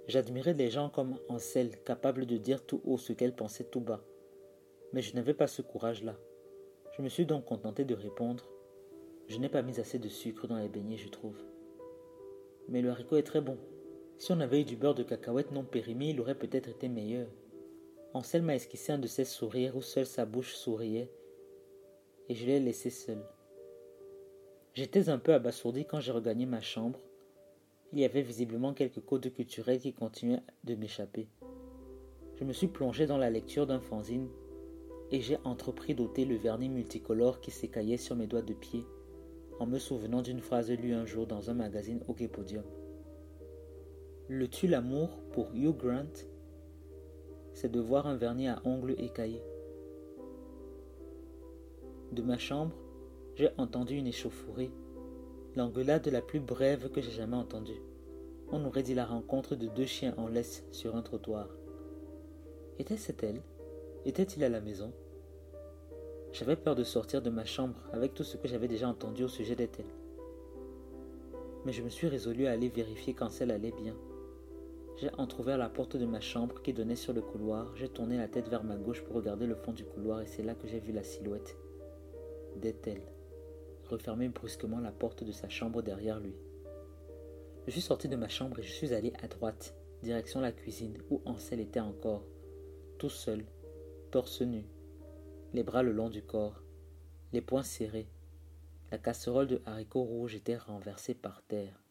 [0.08, 4.04] J'admirais des gens comme Ansel, capables de dire tout haut ce qu'elle pensait tout bas.
[4.92, 6.18] Mais je n'avais pas ce courage-là.
[6.98, 8.50] Je me suis donc contenté de répondre
[9.28, 11.38] Je n'ai pas mis assez de sucre dans les beignets, je trouve.
[12.70, 13.60] Mais le haricot est très bon.
[14.18, 17.28] Si on avait eu du beurre de cacahuète non périmé, il aurait peut-être été meilleur.
[18.18, 21.12] Ansel m'a esquissé un de ses sourires où seule sa bouche souriait,
[22.30, 23.24] et je l'ai laissé seul.
[24.74, 27.00] J'étais un peu abasourdi quand j'ai regagné ma chambre.
[27.94, 31.30] Il y avait visiblement quelques codes culturels qui continuaient de m'échapper.
[32.38, 34.30] Je me suis plongé dans la lecture d'un fanzine
[35.12, 38.84] et j'ai entrepris d'ôter le vernis multicolore qui s'écaillait sur mes doigts de pied,
[39.60, 42.66] en me souvenant d'une phrase lue un jour dans un magazine au Podium.
[44.28, 46.26] Le tue l'amour pour Hugh Grant,
[47.58, 49.42] c'est de voir un vernis à ongles écaillé.
[52.12, 52.76] De ma chambre,
[53.34, 54.70] j'ai entendu une échauffourée,
[55.56, 57.82] l'engueulade la plus brève que j'ai jamais entendue.
[58.52, 61.50] On aurait dit la rencontre de deux chiens en laisse sur un trottoir.
[62.78, 63.42] Était-ce elle?
[64.06, 64.94] Était-il à la maison?
[66.34, 69.30] J'avais peur de sortir de ma chambre avec tout ce que j'avais déjà entendu au
[69.30, 69.88] sujet d'Ethel.
[71.66, 73.96] Mais je me suis résolu à aller vérifier qu'Ansel allait bien.
[74.98, 77.76] J'ai entrouvert la porte de ma chambre qui donnait sur le couloir.
[77.76, 80.44] J'ai tourné la tête vers ma gauche pour regarder le fond du couloir et c'est
[80.44, 81.58] là que j'ai vu la silhouette
[82.56, 83.02] d'Ethel
[83.88, 86.36] refermer brusquement la porte de sa chambre derrière lui.
[87.66, 90.98] Je suis sorti de ma chambre et je suis allé à droite, direction la cuisine
[91.10, 92.26] où Ansel était encore,
[92.98, 93.46] tout seul,
[94.12, 94.66] torse nu,
[95.54, 96.62] les bras le long du corps,
[97.34, 98.10] les poings serrés.
[98.92, 101.87] La casserole de haricots rouges était renversée par terre.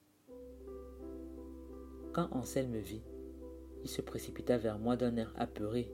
[2.17, 3.03] Quand Ansel me vit,
[3.85, 5.93] il se précipita vers moi d'un air apeuré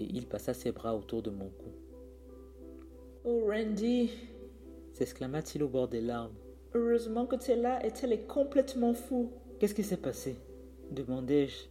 [0.00, 1.70] et il passa ses bras autour de mon cou.
[3.22, 4.10] Oh Randy,
[4.90, 6.34] s'exclama-t-il au bord des larmes.
[6.74, 9.30] Heureusement que tu es là et elle est complètement fou.
[9.60, 10.34] Qu'est-ce qui s'est passé?
[10.90, 11.68] demandai-je,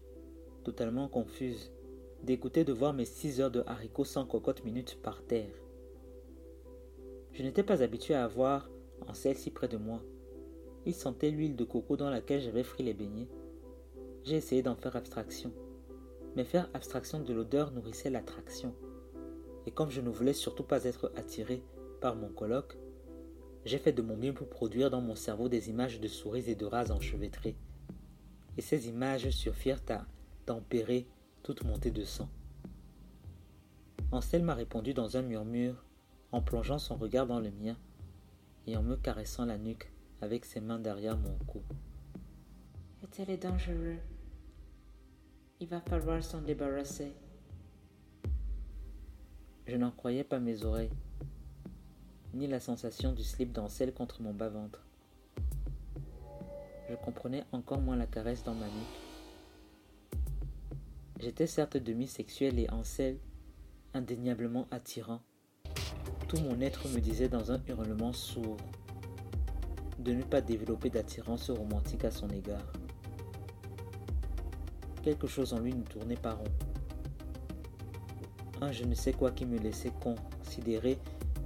[0.63, 1.73] totalement confuse,
[2.23, 5.51] dégoûtée de voir mes six heures de haricots sans cocotte minute par terre.
[7.33, 8.69] Je n'étais pas habitué à avoir
[9.05, 10.01] Ansel si près de moi.
[10.85, 13.27] Il sentait l'huile de coco dans laquelle j'avais frit les beignets.
[14.25, 15.53] J'ai essayé d'en faire abstraction.
[16.35, 18.73] Mais faire abstraction de l'odeur nourrissait l'attraction.
[19.67, 21.63] Et comme je ne voulais surtout pas être attiré
[22.01, 22.75] par mon colloque,
[23.65, 26.55] j'ai fait de mon mieux pour produire dans mon cerveau des images de souris et
[26.55, 27.55] de rats enchevêtrés.
[28.57, 30.07] Et ces images suffirent à
[30.47, 31.07] tempérer
[31.43, 32.29] toute montée de sang.
[34.11, 35.85] Ansel m'a répondu dans un murmure,
[36.31, 37.77] en plongeant son regard dans le mien
[38.65, 41.61] et en me caressant la nuque avec ses mains derrière mon cou.
[43.39, 43.99] Dangereux.
[45.61, 47.13] Il va falloir s'en débarrasser.
[49.65, 50.91] Je n'en croyais pas mes oreilles
[52.33, 54.85] ni la sensation du slip d'Ancel contre mon bas-ventre.
[56.89, 60.21] Je comprenais encore moins la caresse dans ma nuque.
[61.21, 63.17] J'étais certes demi-sexuel et Ansel
[63.93, 65.21] indéniablement attirant.
[66.27, 68.57] Tout mon être me disait dans un hurlement sourd
[69.99, 72.73] de ne pas développer d'attirance romantique à son égard.
[75.05, 76.43] Quelque chose en lui ne tournait pas rond.
[78.59, 80.97] Un je ne sais quoi qui me laissait considérer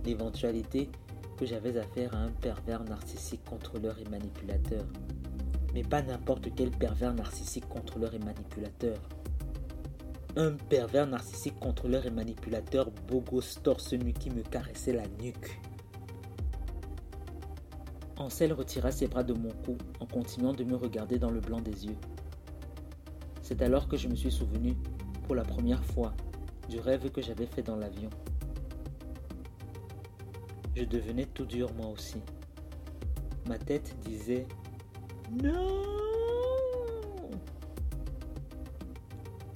[0.05, 0.89] l'éventualité
[1.35, 4.85] que j'avais affaire à un pervers narcissique contrôleur et manipulateur.
[5.73, 8.97] Mais pas n'importe quel pervers narcissique contrôleur et manipulateur.
[10.37, 15.59] Un pervers narcissique contrôleur et manipulateur gosse torse nu qui me caressait la nuque.
[18.15, 21.59] Ansel retira ses bras de mon cou en continuant de me regarder dans le blanc
[21.59, 21.97] des yeux.
[23.49, 24.75] C'est alors que je me suis souvenu,
[25.25, 26.13] pour la première fois,
[26.69, 28.12] du rêve que j'avais fait dans l'avion.
[30.75, 32.21] Je devenais tout dur moi aussi.
[33.47, 34.45] Ma tête disait
[35.31, 35.67] Non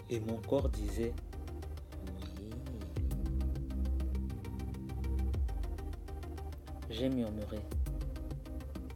[0.09, 1.13] Et mon corps disait
[2.39, 2.49] Oui.
[6.89, 7.59] J'ai murmuré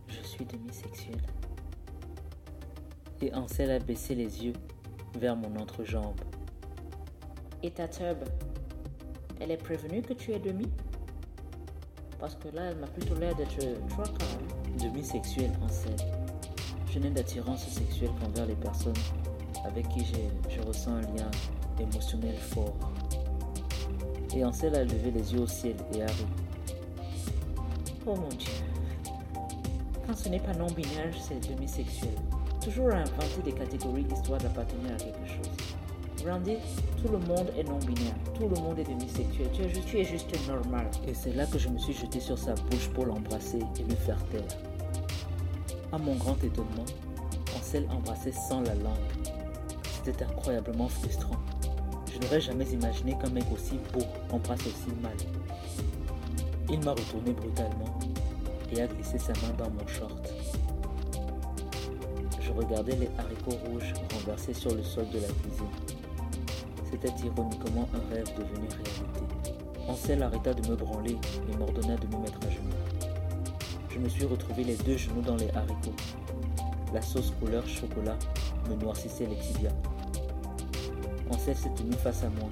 [0.07, 1.21] Je suis demi-sexuel.
[3.21, 4.53] Et Ansel a baissé les yeux
[5.17, 6.19] vers mon entrejambe.
[7.63, 8.23] Et ta tube
[9.39, 10.67] Elle est prévenue que tu es demi?
[12.19, 14.06] Parce que là, elle m'a plutôt l'air d'être trois
[14.82, 15.97] Demi-sexuelle en scène.
[16.91, 18.93] Je n'ai d'attirance sexuelle qu'envers les personnes
[19.65, 20.06] avec qui
[20.49, 21.30] je ressens un lien
[21.80, 22.77] émotionnel fort.
[24.36, 26.25] Et Ansel a levé les yeux au ciel et a ri.
[28.06, 28.51] Oh mon Dieu.
[30.06, 32.15] Quand ce n'est pas non-binaire, c'est demi-sexuel.
[32.67, 36.27] Toujours à inventer des catégories histoire d'appartenir à quelque chose.
[36.27, 36.58] Randy,
[37.01, 40.03] tout le monde est non-binaire, tout le monde est demi-sexuel, tu es, juste, tu es
[40.03, 40.86] juste normal.
[41.08, 43.95] Et c'est là que je me suis jeté sur sa bouche pour l'embrasser et le
[43.95, 44.58] faire taire.
[45.93, 46.84] À mon grand étonnement,
[47.58, 48.97] Ansel embrassait sans la langue.
[50.03, 51.38] C'était incroyablement frustrant.
[52.13, 55.15] Je n'aurais jamais imaginé qu'un mec aussi beau embrasse aussi mal.
[56.69, 57.97] Il m'a retourné brutalement
[58.73, 60.34] et a glissé sa main dans mon short.
[62.47, 65.67] Je regardais les haricots rouges renversés sur le sol de la cuisine.
[66.89, 69.21] C'était ironiquement un rêve devenu réalité.
[69.89, 71.17] Ansel arrêta de me branler
[71.51, 72.71] et m'ordonna de me mettre à genoux.
[73.89, 75.95] Je me suis retrouvé les deux genoux dans les haricots.
[76.93, 78.17] La sauce couleur chocolat
[78.69, 79.73] me noircissait les tibias.
[81.29, 82.50] Ansel s'est tenu face à moi,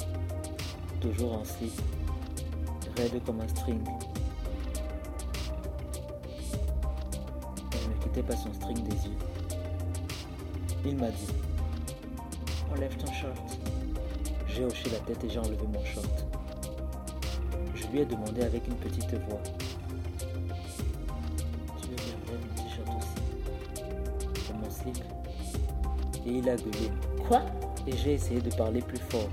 [1.00, 1.72] toujours en slip,
[2.98, 3.80] raide comme un string.
[7.72, 9.35] Je ne quittais pas son string des yeux.
[10.86, 11.28] Il m'a dit
[12.72, 13.58] Enlève ton short.
[14.48, 16.26] J'ai hoché la tête et j'ai enlevé mon short.
[17.74, 19.42] Je lui ai demandé avec une petite voix.
[21.82, 23.18] Tu veux enlever mon t-shirt aussi?
[24.46, 25.04] C'est mon slip.
[26.28, 26.92] Et il a gueulé.
[27.28, 27.42] Quoi?
[27.88, 29.30] Et j'ai essayé de parler plus fort.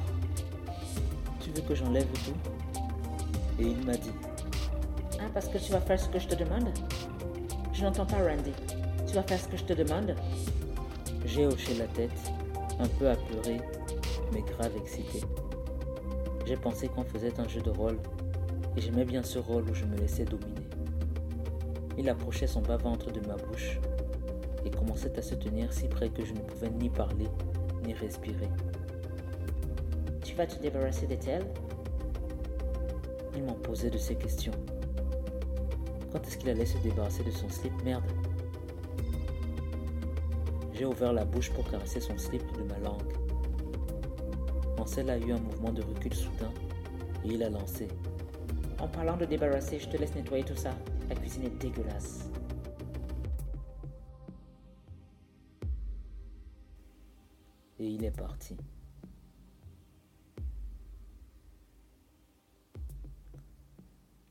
[1.41, 3.61] Tu veux que j'enlève tout?
[3.61, 4.13] Et il m'a dit.
[5.21, 6.73] Ah, parce que tu vas faire ce que je te demande?
[7.75, 8.53] Je n'entends pas, Randy.
[9.07, 10.15] Tu vas faire ce que je te demande?
[11.25, 12.33] J'ai hoché la tête,
[12.79, 13.61] un peu apeuré,
[14.33, 15.21] mais grave excité.
[16.47, 17.99] J'ai pensé qu'on faisait un jeu de rôle,
[18.77, 20.67] et j'aimais bien ce rôle où je me laissais dominer.
[21.99, 23.79] Il approchait son bas-ventre de ma bouche
[24.65, 27.29] et commençait à se tenir si près que je ne pouvais ni parler
[27.85, 28.49] ni respirer.
[30.25, 31.45] Tu vas te débarrasser d'elle
[33.37, 34.53] Il m'en posait de ces questions.
[36.13, 37.73] Quand est-ce qu'il allait se débarrasser de son slip?
[37.85, 38.05] Merde.
[40.83, 43.13] J'ai ouvert la bouche pour caresser son slip de ma langue.
[44.81, 46.53] Ansel a eu un mouvement de recul soudain
[47.25, 47.87] et il a lancé.
[48.81, 50.77] En parlant de débarrasser, je te laisse nettoyer tout ça.
[51.09, 52.29] La cuisine est dégueulasse.
[57.79, 58.57] Et il est parti.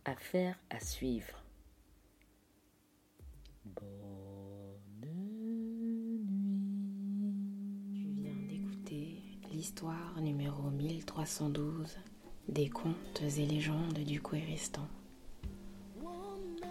[0.03, 1.40] Affaire à suivre.
[11.01, 11.97] 1312
[12.47, 14.87] des contes et légendes du Kouéristan.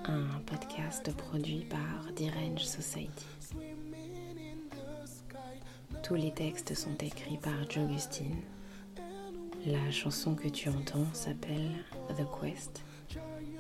[0.05, 3.27] Un podcast produit par Dirange Society.
[6.05, 8.41] Tous les textes sont écrits par Joe Gustine.
[9.67, 12.83] La chanson que tu entends s'appelle The Quest.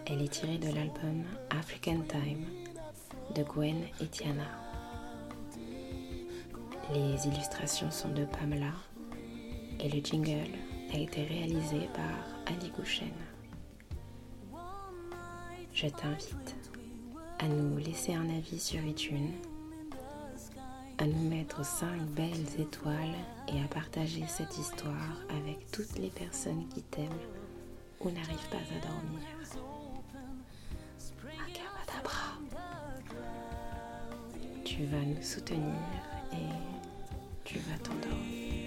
[0.06, 2.46] Elle est tirée de l'album African Time
[3.34, 4.46] de Gwen et Tiana.
[6.94, 8.72] Les illustrations sont de Pamela
[9.82, 10.50] et le jingle
[10.92, 13.12] a été réalisé par Ali Gouchen.
[15.72, 16.56] Je t'invite
[17.38, 19.32] à nous laisser un avis sur iTunes,
[20.98, 23.14] à nous mettre 5 belles étoiles
[23.48, 27.08] et à partager cette histoire avec toutes les personnes qui t'aiment
[28.00, 29.20] ou n'arrivent pas à dormir.
[31.24, 32.38] Akabadabra.
[34.64, 35.74] Tu vas nous soutenir
[36.32, 38.59] et tu vas t'endormir.